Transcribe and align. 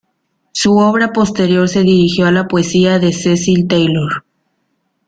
Su 0.51 0.77
obra 0.77 1.13
posterior 1.13 1.69
se 1.69 1.83
dirigió 1.83 2.25
a 2.25 2.31
la 2.31 2.47
poesía 2.47 2.97
de 2.97 3.13
Cecil 3.13 3.67
Taylor. 3.67 4.25